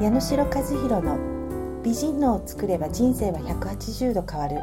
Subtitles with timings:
[0.00, 4.56] 矢野代和弘の美人のを作れば人生は180度変わる。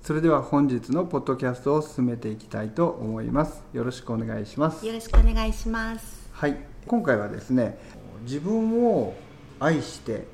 [0.00, 3.62] それでは本日のポッドキャストを進めていきたいと思います。
[3.74, 4.86] よろしくお願いします。
[4.86, 6.30] よろしくお願いします。
[6.32, 6.56] はい。
[6.86, 7.78] 今回はですね
[8.22, 9.14] 自分を
[9.60, 10.26] 愛して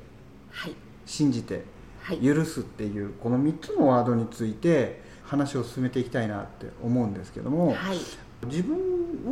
[0.51, 0.75] はい。
[1.05, 1.65] 信じて
[2.01, 2.19] はい。
[2.19, 7.97] 許すっていうこの3つのワードについて話を進めていきたいなって思うんですけども、はい
[8.47, 8.77] 自分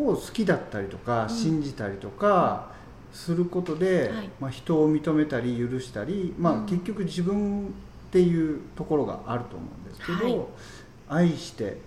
[0.08, 1.30] を好きだったりとか、ん。
[1.30, 2.72] 信じたりとか
[3.14, 4.30] することで、はい。
[4.40, 6.66] まあ、人を認めたり許したり、まあうん。
[6.66, 10.50] 結局自分っていうところがあると思うんですけど、
[11.08, 11.78] 愛して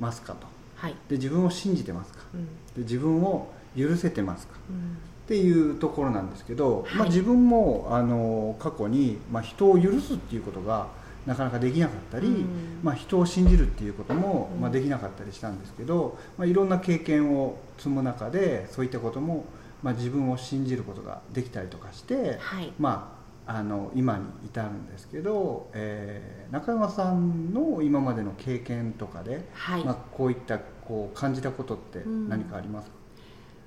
[0.00, 0.46] ますかと。
[0.76, 0.94] はい。
[1.08, 2.20] で自分を信じてますか。
[2.34, 2.46] うん。
[2.46, 4.54] で自分を許せてますか。
[4.68, 4.98] うん。
[5.24, 10.88] っていうところなんですけど、まあ、はい自分もあの過去に、まあ、人を許すっていうことが
[11.26, 12.80] なかなかできなかったり、うん。
[12.82, 14.60] まあ、人を信じるっていうことも、うん。
[14.60, 19.44] まあ、できなかったりしたんですけど、まあ、いろんな経験を積む中でそういったことも、
[19.82, 22.72] まあ、自分を信じることができたりとかして、はい。
[22.78, 32.28] まあ、あの今に至るんですけど、えー中山さんの今までの経験とかで、はい、まあ、こういったこう感じたことってうん。
[32.28, 32.96] 何かありますか、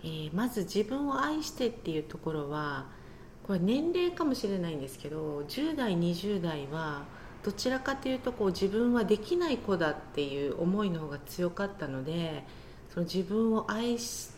[0.03, 2.85] えーまず自分を愛してっていうところは
[3.45, 7.03] これ年齢かもしれないんですけど10代20代は
[7.45, 12.43] どちらかというとこう自分はできない子だっていう思いの方が強かったので
[12.91, 14.31] その自分を愛し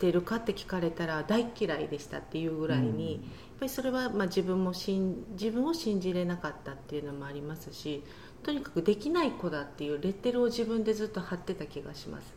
[0.00, 3.20] てるかって聞かれたら大嫌いでしたっていうぐらいに、やっ
[3.60, 8.02] ぱりそれはまあ自分も自分を信じれなかったっていうのもありますし
[8.42, 12.34] とにかくできない子だっていうレッテルを自分でずっと貼ってた気がします。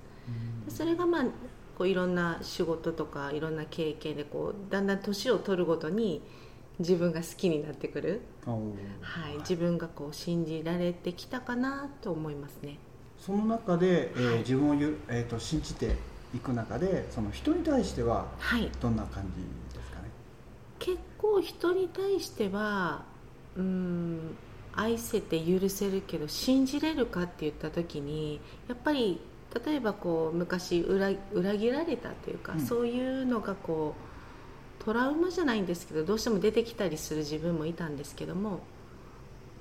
[0.68, 1.26] うんそれがまあ
[1.78, 6.22] こういろんな仕事とかいろんな経験でこうだんだん年を取るごとに
[6.80, 12.78] 自分が好きになってくる、はい、自分がこう信じられてきたかなと思いますね。
[13.20, 14.38] その中で、えーはい。
[14.40, 15.96] 自分をゆ、えー、と信じて
[16.36, 20.10] いく中でその人に対してははい、どんな感じですかね？
[20.80, 23.06] 結構人に対しては
[23.56, 24.36] うん
[24.74, 29.20] 愛せて許せるけど信じれるかって言った時にやっぱり
[29.66, 32.60] 例えばこう昔裏裏切られたというか、うん。
[32.60, 34.17] そういうのがこう
[34.88, 38.62] トラウマじゃないんですけどどうしても出てきたりする自分もいたんですけども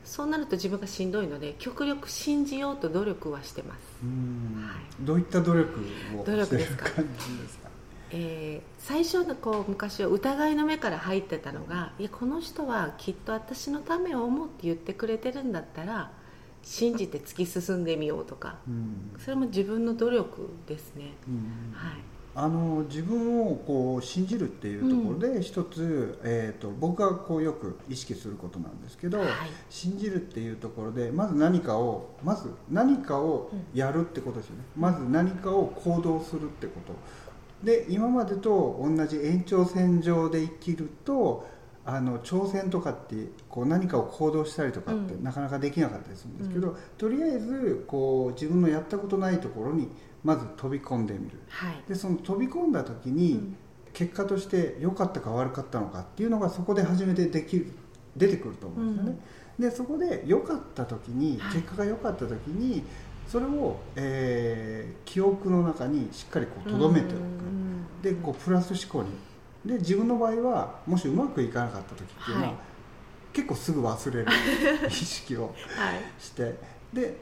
[0.04, 4.62] そうなると自分がしんどいので極力信じようと努力はしてます、うん。
[4.62, 4.84] はい。
[5.00, 5.80] どういった努力
[6.16, 7.68] をしてる感じですか？
[8.12, 16.12] えー最初のこう昔は疑いの目から入ってたのがいやこの人はきっと私のためを思って言ってくれてるんだったら
[16.62, 19.12] 信じて突き進んでみようとかうん。
[19.18, 21.74] それも自分の努力ですね、うん。
[21.74, 22.00] はい
[22.38, 29.28] あの自分をこう信じるっていうところで一つ、えー、と僕がこうよく意識することなんですけど、はい。
[29.70, 36.94] 信じるっていうところでまず何かをまず何かをやるってことですよね、まず何かを行動するってこと。
[37.64, 41.46] で今までと同じ延長線上で生きると
[41.86, 43.14] あの挑戦とかって
[43.48, 45.22] こう何かを行動したりとかってうん。
[45.24, 49.88] なかなかできなかったりするんですけど、うとりあえずこう自分のやったことないところに
[50.24, 51.38] まず飛び込んでみる。
[51.48, 51.82] はい。
[51.88, 53.56] でその飛び込んだ時に、うん。
[53.92, 57.72] 結果として良かったか悪かったのかっていうのがそこで初めてできる
[58.14, 59.18] 出てくると思うんですよね、
[59.58, 61.54] でそこで良かった時にはい。
[61.54, 62.82] 結果が良かった時に
[63.26, 67.86] それを、えー記憶の中にしっかりこう留めておく、うん。
[68.02, 69.08] でこうプラス思考に
[69.66, 72.56] で自分の場合はもしうまくいかなかった時っていうのは、はい。
[73.32, 74.26] 結構すぐ忘れる
[74.88, 75.52] 意識をはい。
[76.22, 76.54] して
[76.92, 77.16] で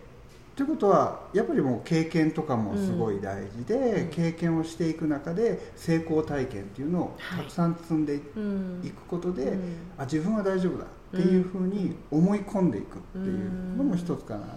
[0.54, 4.08] ということはやっぱりもう経験とかもすごい大事で、うん。
[4.10, 7.44] 経験をしていく中で成功体験っていうのをはい。
[7.44, 8.92] たくさん積んでいうん。
[8.96, 9.60] くことで、うん。
[9.98, 14.54] あ自分は大丈夫だっていうふうに思い込んでいくっていうのも一つかなって。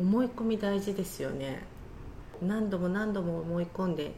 [0.00, 1.62] 思い込み大事ですよね。
[2.42, 4.12] 何度も何度も思い込んで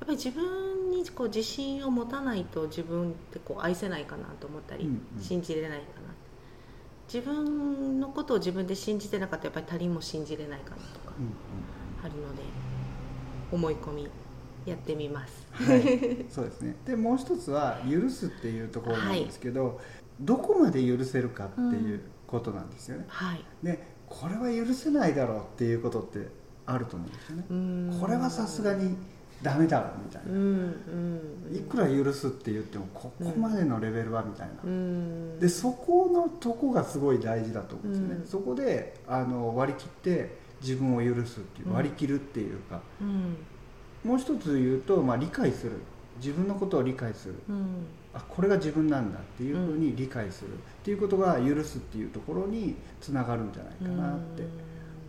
[0.00, 5.22] ぱり自分にこう自信を持たないと自分ってこう愛せないかなと思ったり、うんうん。
[5.22, 6.06] 信じれないかな。
[7.12, 12.42] 自分のことを自分で信じてなかったらやっぱり他人も信じれないかなとかうんあるので
[13.52, 14.08] 思い込み
[14.64, 15.46] やってみます。
[15.60, 16.76] うんはい、 そうですね。
[16.84, 19.80] でもう一つは許すっていうところなんですけど、
[20.20, 23.44] どこまで許せるかっていうことなんですよね、はい。
[23.62, 26.28] でこれは許せないだろうっていうことって
[26.64, 27.98] あると思うんですよね、うん。
[28.00, 28.96] これはさすがに
[29.42, 30.38] ダメだろみたいな、うん
[31.48, 31.56] うん。
[31.56, 35.38] いくら許すって言ってもここまでのレベルはみたいな、うん。
[35.38, 38.26] でそこのとこがすごい大事だと思うんですよね、うん。
[38.26, 41.74] そこであの割り切って自分を許すっていううん。
[41.74, 43.36] 割り切るっていうか、うん。
[44.04, 45.72] もう一つ言うと、まあ、理解する。
[46.18, 47.34] 自分のことを理解する。
[47.50, 47.66] うん。
[48.14, 50.54] あこれが自分なんだっていうふうに理解する。
[50.54, 54.44] っていうことが許すっていうところにつながるんじゃないかなって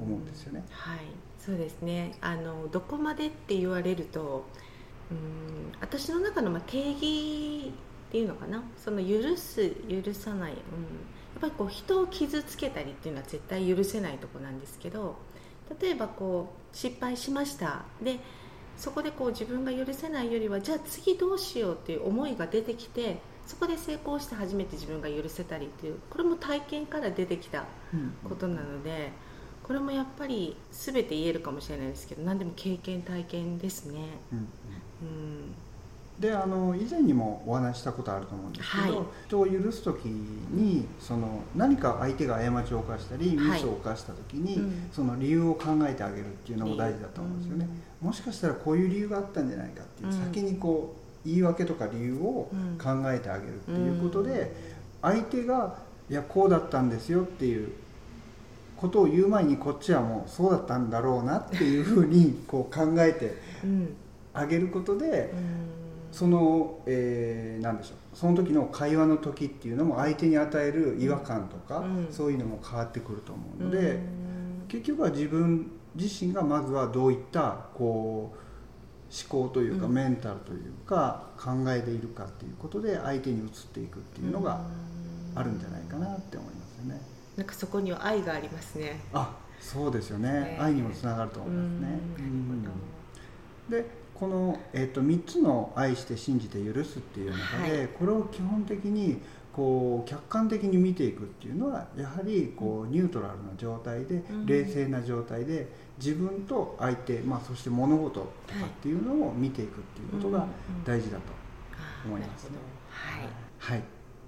[0.02, 0.66] 思うんですよね。
[0.70, 1.00] はい
[1.40, 2.16] そうですね。
[2.22, 4.46] あのどこまでって言われると
[5.12, 7.72] うん私の中のまあ定義
[8.10, 8.64] っていうのかな。
[8.78, 10.60] その許す許さない、うん、や
[11.38, 15.16] っぱりこう人を傷つけたりっていうのは絶対許せないとこなんですけど
[15.82, 17.86] 例えばこう失敗しました。
[18.02, 18.20] で
[18.78, 27.66] そこでこう自分が許せないよりはじゃあ次どうしようっていう思いが出てきてそこで成功して初めて自分が許せたりっていうこれも体験から出てきた
[28.28, 29.12] ことなので、
[29.68, 34.00] これもやっぱり全て言えるかもしれないですけど何でも経験体験ですね。
[34.32, 34.48] うん、うん。
[36.20, 47.68] であの以前にもお話したことあると思うんですけど、はい、人を許す時にその何か相手が過ちを犯したりミスを犯した時に、はいうん、その理由を考えてあげるっていうのも大事だと思うんですよね、
[48.02, 52.50] うん、もしかしたらこういう理由があったんじゃないかっていう、うん、先にこう言い訳とか理由を
[52.82, 54.56] 考えてあげるっていうことで、
[55.02, 55.78] 相手が
[56.10, 57.70] いやこうだったんですよっていう
[58.78, 63.36] ことを言う前にこっちはもうそうだったんだろうなっていうふうにこう考えて
[64.34, 65.34] あげることで、
[66.12, 68.18] その、えー、何でしょう。
[68.18, 74.00] その時の会話の時っていうのも相手に与える違和感とか、うん、そういうのも変わってくると思うので、うん、
[74.68, 78.38] 結局は自分自身がまずはどういったこう
[79.34, 84.62] 思考というか、うん、メンタルというか考えているかっていうことで相手に移っていくっていうのが
[85.36, 87.17] あるんじゃないかなって思いますよね。
[87.38, 89.00] なんかそこには愛がありますね。
[89.14, 90.58] あ、そうですよね。
[90.60, 92.00] 愛にもつながると思いますね。
[93.70, 99.22] でこの、えーと、3つの「愛して信じて許す」っていう中で、はい、これを基本的に
[99.54, 105.68] こう客観的に見ていくっていうのはやはりこうニュートラルな状態で、うん、冷静な状態で
[105.98, 110.48] 自分と相手、まあ、そして物事とかっていうのを見ていくっていうことが
[110.86, 111.24] 大事だと
[112.06, 112.48] 思います、
[112.90, 113.84] はい、はい、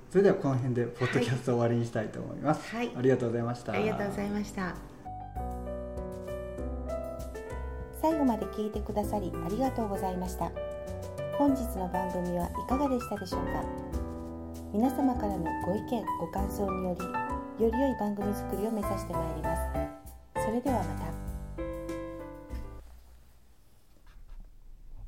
[0.10, 3.74] それではこの辺でポッドキャスト終わりにしたいと思います、はい、ありがとうございました。
[3.74, 4.76] ありがとうございました。
[8.02, 10.50] 最後まで聞いてくださりありがとうございました。
[11.38, 13.64] 本日の番組はいかがでしたでしょうか？
[14.74, 16.98] 皆様からのご意見ご感想によ
[17.60, 19.62] りより良い番組作りを目指してまいります。
[20.44, 21.09] それではまた